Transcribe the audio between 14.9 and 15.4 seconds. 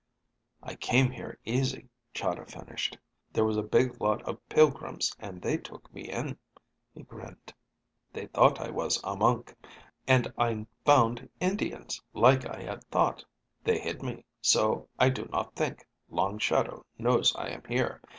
I do